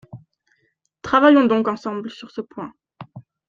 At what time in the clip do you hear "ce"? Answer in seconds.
2.31-2.41